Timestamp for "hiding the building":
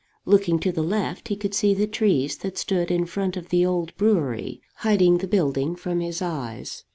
4.77-5.75